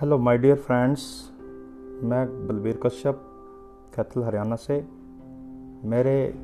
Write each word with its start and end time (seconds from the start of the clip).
Hello 0.00 0.18
my 0.18 0.38
dear 0.38 0.56
friends 0.56 1.30
मैं 2.02 2.46
बलबीर 2.48 2.80
कश्यप, 2.82 3.22
कैथल, 3.96 4.22
हरियाणा 4.22 4.56
से। 4.56 4.88
मेरे 5.84 6.34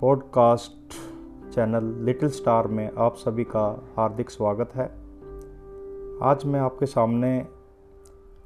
पॉडकास्ट 0.00 0.92
चैनल 1.54 2.04
लिटिल 2.04 2.28
स्टार 2.28 2.66
में 2.66 2.90
आप 2.98 3.14
सभी 3.14 3.44
का 3.44 3.84
हार्दिक 3.96 4.30
स्वागत 4.30 4.70
है। 4.74 4.86
आज 6.22 6.44
मैं 6.46 6.60
आपके 6.60 6.86
सामने 6.86 7.46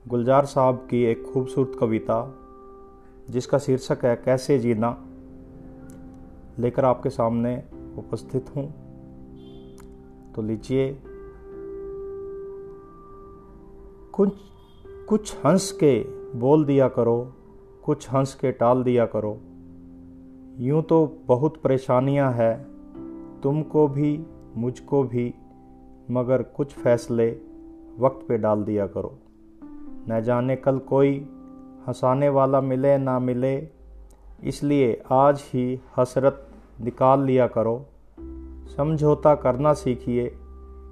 गुलजार 0.08 0.44
साहब 0.44 0.88
की 0.90 1.02
एक 1.02 1.24
खूबसूरत 1.32 1.72
कविता, 1.80 2.34
जिसका 3.30 3.58
शीर्षक 3.58 3.98
है, 4.04 4.16
कैसे 4.16 4.58
जीना? 4.58 5.06
लेकर 6.58 6.84
आपके 6.84 7.10
सामने 7.10 7.62
उपस्थित 7.98 8.46
हूँ। 8.56 8.74
तो 10.32 10.42
लीजिए 10.42 11.02
कुछ 14.14 14.32
कुछ 15.08 15.36
हंस 15.46 15.72
के 15.72 16.00
बोल 16.38 16.64
दिया 16.64 16.88
करो, 16.88 17.34
कुछ 17.84 18.10
हंस 18.10 18.34
के 18.34 18.52
टाल 18.52 18.82
दिया 18.82 19.06
करो। 19.06 19.40
यूँ 20.58 20.82
तो 20.82 21.22
बहुत 21.26 21.56
परेशानियाँ 21.56 22.32
हैं, 22.32 22.66
तुमको 23.42 23.88
भी, 23.88 24.26
मुझको 24.56 25.02
भी, 25.02 25.34
मगर 26.10 26.42
कुछ 26.42 26.72
फैसले 26.72 27.30
वक्त 27.98 28.28
पे 28.28 28.38
डाल 28.38 28.64
दिया 28.64 28.86
करो। 28.86 29.18
न 30.08 30.22
जाने 30.24 30.56
कल 30.56 30.78
कोई 30.78 31.28
हंसाने 31.88 32.28
वाला 32.28 32.60
मिले 32.60 32.98
ना 32.98 33.18
मिले, 33.18 33.68
इसलिए 34.44 35.02
आज 35.12 35.42
ही 35.44 35.80
हसरत 35.96 36.48
निकाल 36.80 37.20
लिया 37.20 37.46
करो। 37.46 37.86
समझौता 38.76 39.34
करना 39.34 39.72
सीखिए, 39.72 40.28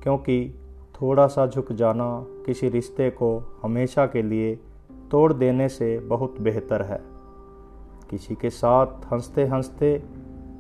क्योंकि 0.03 0.62
थोड़ा 1.03 1.27
सा 1.27 1.47
झुक 1.47 1.73
जाना 1.73 2.27
किसी 2.47 2.69
रिश्ते 2.69 3.11
को 3.11 3.61
हमेशा 3.63 4.07
के 4.07 4.23
लिए 4.23 4.59
तोड़ 5.11 5.33
देने 5.33 5.69
से 5.69 5.99
बहुत 5.99 6.41
बेहतर 6.41 6.83
है। 6.83 7.03
किसी 8.11 8.35
के 8.35 8.51
साथ 8.51 8.87
हँसते 9.13 9.47
हँसते 9.47 10.03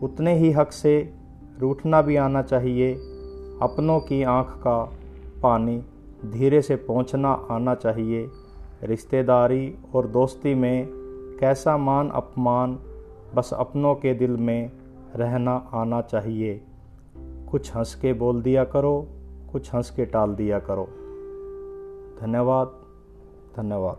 उतने 0.03 0.34
ही 0.34 0.53
हक 0.53 0.73
से 0.73 1.15
रूठना 1.59 2.03
भी 2.03 2.17
आना 2.17 2.43
चाहिए। 2.43 2.95
अपनों 3.62 4.01
की 4.01 4.23
आँख 4.23 4.51
का 4.51 4.93
पानी 5.43 5.83
धीरे 6.27 6.62
से 6.62 6.77
पहुँचना 6.77 7.47
आना 7.51 7.75
चाहिए। 7.75 8.31
रिश्तेदारी 8.83 9.79
और 9.95 10.06
दोस्ती 10.06 10.55
में 10.55 10.89
कैसा 11.41 11.77
मान 11.77 12.11
अपमान 12.11 12.79
बस 13.34 13.51
अपनों 13.53 13.95
के 13.95 14.15
दिल 14.15 14.31
में 14.31 14.71
रहना 15.17 15.71
आना 15.73 16.01
चाहिए। 16.01 16.61
कुछ 17.51 17.77
हंस 17.77 17.95
के 17.95 18.12
बोल 18.12 18.43
दिया 18.43 18.65
करो 18.65 19.09
कुछ 19.53 19.75
हंस 19.75 19.91
के 19.91 20.05
टाल 20.06 20.34
दिया 20.34 20.58
करो। 20.58 20.84
धन्यवाद 22.20 22.67
धन्यवाद। 23.56 23.98